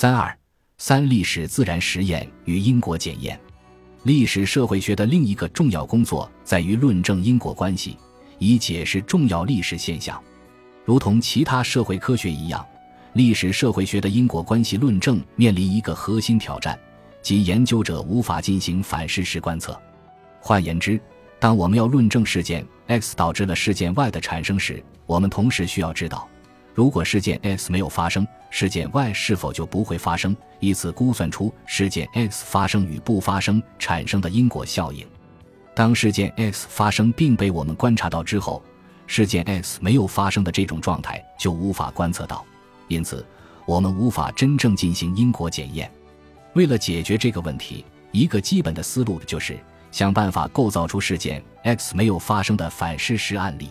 [0.00, 0.34] 三二
[0.78, 3.38] 三历史自然实验与因果检验。
[4.04, 7.98] 历史社会学的另一个重要工作在于论证因果关系，
[8.38, 10.18] 以解释重要历史现象。
[10.86, 12.66] 如同其他社会科学一样，
[13.12, 16.80] 历史社会学的因果关系论证面临一个核心挑战，
[17.20, 19.78] 即研究者无法进行反事实观测。
[20.40, 20.98] 换言之，
[21.38, 26.26] 当我们要论证事件 X 导致了事件 Y 的产生时，我们同时需要知道。
[26.74, 30.36] 如果事件 X 没有发生，事件 Y 是否就不会发生？
[30.58, 35.06] 以此估算出事件 X 发生与不发生产生的因果效应。
[35.74, 38.62] 当事件 X 发生并被我们观察到之后，
[39.06, 42.44] 事件 X 没有发生的这种状态就无法观测到，
[42.88, 43.24] 因此
[43.64, 45.90] 我们无法真正进行因果检验。
[46.54, 49.58] 为了解决这个问题，一个基本的思路就是
[49.92, 53.70] 想办法构造出事件 X 没有发生的反事实案例，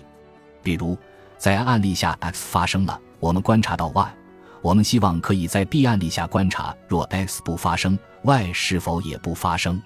[0.64, 0.98] 比如。
[1.38, 4.14] 在案例下，X 发生了，我们观察到 Y，
[4.62, 9.82] 我们希望可以在 B 案例下观察，若 X 不发生，Y 是否也不发生？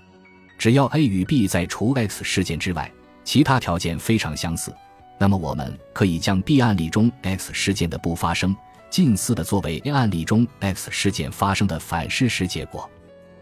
[0.57, 2.91] 只要 A 与 B 在除 X 事件之外，
[3.23, 4.73] 其他条件非常相似，
[5.19, 8.55] 那么我们可以将 B 案例中 X 事件的不发生
[8.89, 12.89] 近似的作为 A 案例中 X 事件发生的反事实结果。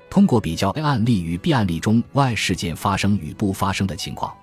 [0.09, 4.33] 通过比较 A 案例与 B 案例中 Y 事件发生与不发生的情况。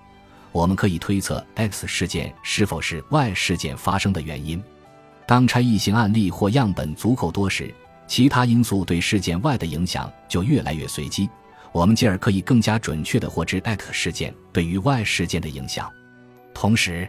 [0.51, 4.63] 我们可以推测 X 事件是否是 Y 事件发生的原因。
[5.29, 7.71] 当差异性案例或样本足够多时，
[8.07, 11.29] 其他因素对事件 Y 的影响就越来越随机。
[11.71, 15.87] 我们进而可以更加准确地获知 X 事件对于 Y 事件的影响。
[16.51, 17.07] 同时，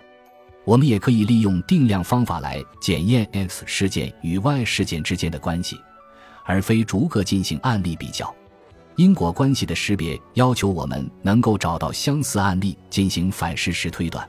[0.67, 5.81] 我们也可以利用定量方法来检验 X 事件与 Y 事件之间的关系，
[6.45, 8.31] 而非逐个进行案例比较。
[8.97, 14.29] 因果关系的识别要求我们能够找到相似案例进行反事实推断，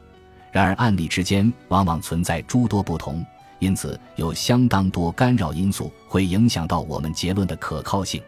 [0.49, 3.21] 然而案例之间往往存在诸多不同，
[3.61, 8.21] 因此有相当多干扰因素会影响到我们结论的可靠性。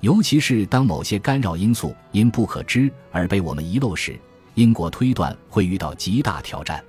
[0.00, 4.18] 尤其是当某些干扰因素因不可知而被我们遗漏时，
[4.54, 6.82] 因果推断会遇到极大挑战。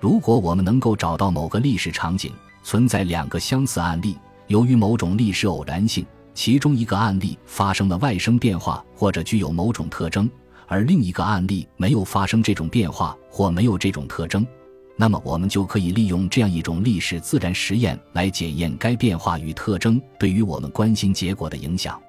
[0.00, 2.32] 如果我们能够找到某个历史场景
[2.62, 4.16] 存在两个相似案例，
[4.46, 6.06] 由于某种历史偶然性。
[6.36, 10.30] 其中一个案例发生了外生变化或者具有某种特征，
[10.66, 14.46] 而另一个案例没有发生这种变化或没有这种特征，
[14.96, 22.00] 那么我们就可以利用这样一种历史自然实验来检验该变化与特征对于我们关心结果的影响。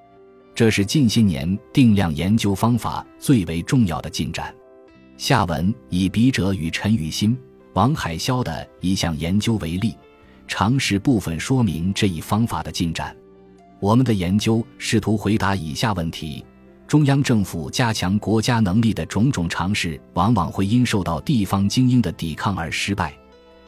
[0.54, 4.54] 这是近些年定量研究方法最为重要的进展。
[5.16, 7.38] 下文以笔者与陈雨欣、
[7.74, 9.94] 王海霄的一项研究为例，
[10.46, 13.14] 尝试部分说明这一方法的进展。
[13.80, 16.44] 我们的研究试图回答以下问题：
[16.88, 23.12] 中央政府加强国家能力的种种尝试，往往会因受到地方精英的抵抗而失败。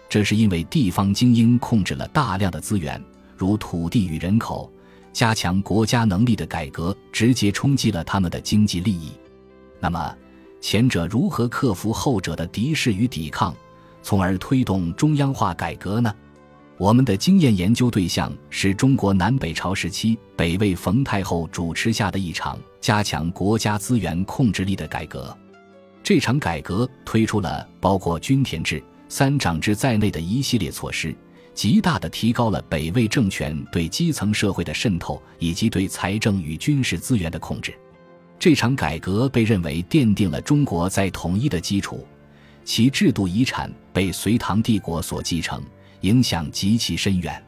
[0.09, 2.99] 这是因为地方精英控制了大量的资源，
[3.37, 4.73] 如土地与人口。
[5.13, 9.11] 加强国家能力的改革直接冲击了他们的经济利益。
[9.81, 10.17] 那么，
[10.59, 13.55] 前者如何克服后者的敌视与抵抗，
[14.03, 16.15] 从而推动中央化改革呢？
[16.81, 25.37] 我们的经验研究对象是中国南北朝时期北魏冯太后主持下的一场加强国家资源控制力的改革。
[26.03, 31.15] 这场改革推出了包括均田制、三长制在内的一系列措施，
[31.53, 37.75] 极大地提高了北魏政权对基层社会的渗透以及对财政与军事资源的控制。
[38.39, 42.07] 这场改革被认为奠定了中国在统一的基础，
[42.65, 45.63] 其制度遗产被隋唐帝国所继承。
[46.01, 47.43] 影响极其深远。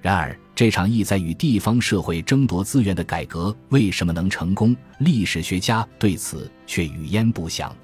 [0.00, 4.76] 然而，这场意在与地方社会争夺资源的改革为什么能成功？
[4.98, 7.74] 历史学家对此却语焉不详。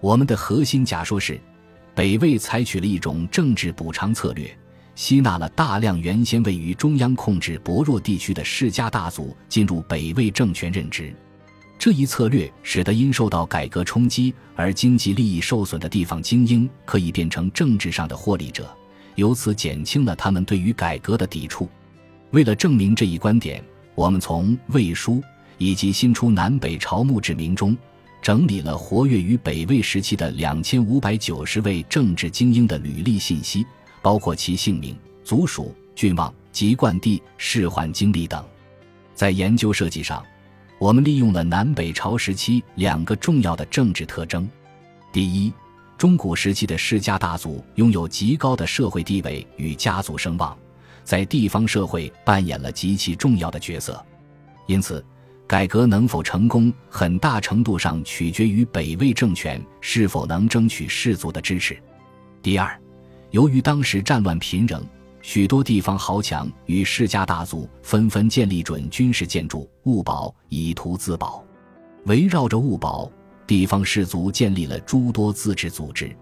[0.00, 1.40] 我们的核心假说是，
[1.94, 4.54] 北魏采取了一种政治补偿策略，
[4.94, 11.14] 吸纳了大量原先位于中央控制薄弱地区的世家大族进入北魏政权任职。
[11.78, 18.70] 这一策略使得因受到改革冲击而经济利益受损的地方精英可以变成政治上的获利者。
[19.14, 21.68] 由此减轻了他们对于改革的抵触。
[22.30, 23.62] 为了证明这一观点，
[23.94, 25.14] 我们从《魏书》
[25.58, 27.76] 以及新出南北朝墓志铭中，
[28.20, 33.64] 整理了活跃于北魏时期的两千五百九十位政治精英的履历信息，
[34.02, 38.44] 包括其姓名、族属、郡望、籍贯地、仕宦经历等。
[39.14, 40.24] 在研究设计上，
[40.78, 44.48] 我们利用了南北朝时期两个重要的政治特征：
[45.12, 45.52] 第一，
[45.96, 50.56] 中古时期的世家大族拥有极高的社会地位与家族声望，
[51.04, 54.04] 在地方社会扮演了极其重要的角色。
[54.66, 55.04] 因此，
[55.46, 61.80] 改革能否成功，很大程度上取决于北魏政权是否能争取士族的支持。
[62.42, 62.78] 第二，
[63.30, 64.84] 由于当时战乱频仍，
[65.22, 71.42] 许多地方豪强与世家大族纷纷建立准军事建筑物堡，以图自保。
[72.06, 73.10] 围绕着物堡，
[73.46, 76.14] 地方士族建立了诸多自治组织，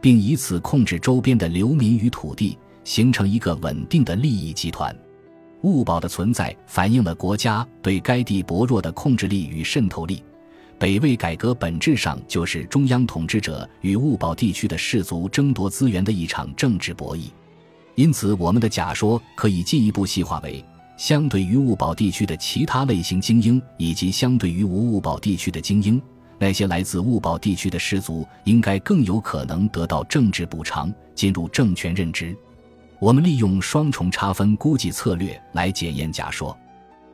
[0.00, 4.96] 并以此控制周边的流民与土地，形成一个稳定的利益集团。
[5.62, 10.22] 物堡的存在反映了国家对该地薄弱的控制力与渗透力。
[10.78, 17.30] 北魏改革本质上就是中央统治者与物堡地区的氏族争夺资源的一场政治博弈。
[17.94, 20.62] 因此，我们的假说可以进一步细化为：
[20.98, 26.00] 相对于物堡地区的其他类型精英，以及相对于无物堡地区的精英，
[26.38, 32.36] 那些来自物堡地区的士族应该更有可能得到政治补偿，进入政权任职。
[32.98, 36.56] 我们利用双重差分估计策略来检验假说。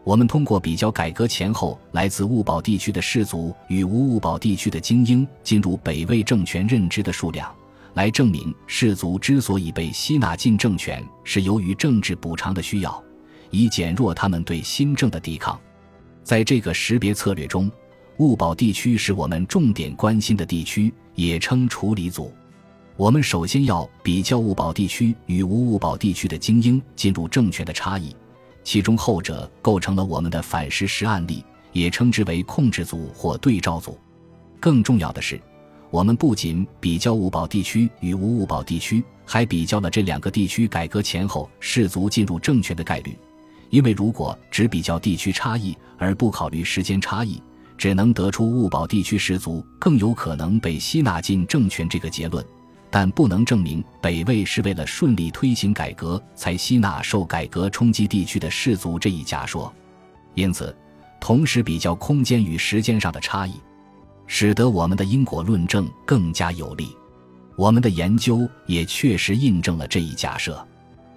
[0.04, 7.48] 我们通过比较改革前后来自物堡地区的士族与无物堡地区的精英进入北魏政权任职的数量。
[7.94, 13.00] 来证明士族之所以被吸纳进政权，是由于政治补偿的需要，
[13.50, 15.60] 以减弱他们对新政的抵抗。
[16.24, 17.70] 在这个识别策略中，
[18.22, 22.32] 物保地区是我们重点关心的地区，也称处理组。
[22.96, 28.14] 我们首先要比较物保地区与无物保地区的精英进入政权的差异，
[28.62, 33.98] 其中后者构成了我们的反事实案例，也称之为控制组或对照组。
[34.60, 35.40] 更重要的是。
[35.90, 43.14] 我们不仅比较物保地区与无物保地区，还比较了这两个地区改革前后士族进入政权的概率。
[43.68, 47.42] 因为如果只比较地区差异而不考虑时间差异，
[47.82, 52.46] 只能得出物保地区氏族更有可能被吸纳进政权这个结论，
[52.92, 59.74] 但不能证明北魏是为了顺利推行改革才吸纳受改革冲击地区的氏族这一假说。
[60.34, 60.72] 因此，
[61.20, 63.54] 同时比较空间与时间上的差异。
[64.28, 66.96] 使得我们的因果论证更加有力，
[67.56, 70.64] 我们的研究也确实印证了这一假设。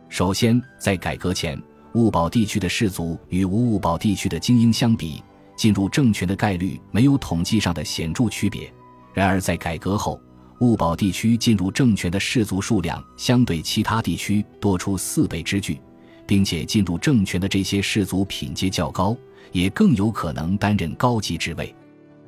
[0.09, 1.61] 首先，在改革前，
[1.93, 5.23] 物保地区的氏族与无物保地区的精英相比，
[5.55, 8.71] 进入政权的概率没有统计上的显著区别。
[9.13, 10.19] 然而，在改革后，
[10.59, 15.79] 物堡地区进入政权的士族数量相对其他地区多出四倍之巨，
[16.25, 19.15] 并且进入政权的这些士族品阶较高，
[19.51, 21.73] 也更有可能担任高级职位，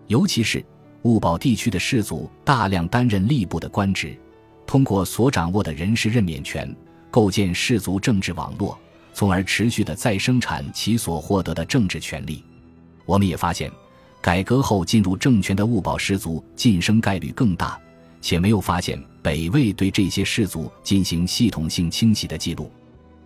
[0.08, 0.64] 尤其是。
[1.04, 4.18] 物堡地区的士族大量担任吏部的官职，
[4.66, 6.76] 通过所掌握的人事任免权，
[7.10, 8.78] 构建士族政治网络，
[9.14, 12.44] 从而持续的再生产其所获得的政治权利。
[13.08, 13.72] 我们也发现，
[14.22, 17.80] 改革后进入政权的物保氏族晋升概率更大，
[18.22, 22.72] 且没有发现北魏对这些氏族进行系统性清洗的记录。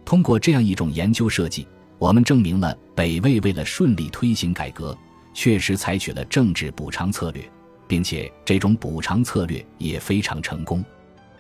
[0.05, 1.67] 通过这样一种研究设计，
[1.97, 4.97] 我们证明了北魏为了顺利推行改革，
[5.33, 7.43] 确实采取了政治补偿策略。
[7.91, 10.81] 并且这种补偿策略也非常成功。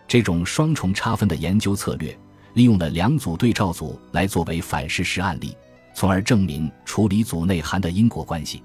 [0.05, 2.13] 这种双重差分的研究策略，
[2.55, 5.55] 利用了两组对照组来作为反事实案例，
[6.01, 8.63] 从而证明处理组内涵的因果关系。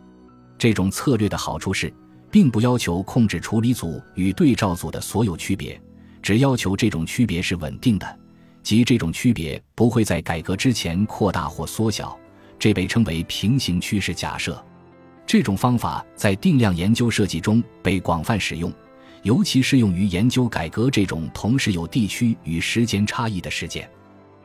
[0.56, 1.92] 这种策略的好处是，
[2.30, 5.78] 并不要求控制处理组与对照组的所有区别，
[6.22, 8.18] 只要求这种区别是稳定的，
[8.62, 12.18] 即这种区别不会在改革之前扩大或缩小。
[12.58, 14.64] 这被称为平行趋势假设。
[15.26, 18.72] 这种方法在定量研究设计中被广泛使用，
[19.24, 23.86] 尤其适用于研究改革这种同时有地区与时间差异的事件。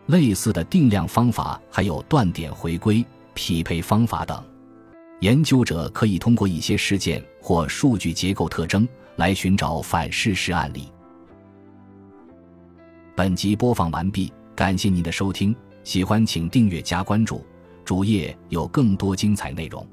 [0.08, 4.44] 类似的定量方法还有断点回归、匹配方法等。
[5.22, 10.92] 研究者可以通过一些事件或数据结构特征来寻找反事实案例。
[13.16, 17.46] 本集播放完毕，感谢您的收听，喜欢请订阅加关注，
[17.86, 19.86] 主页有更多精彩内容。